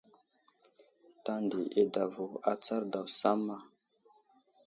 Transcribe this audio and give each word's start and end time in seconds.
Tanday 1.25 1.65
i 1.79 1.81
adavo 1.83 2.25
atsar 2.51 2.81
daw 2.93 3.07
samma. 3.19 3.57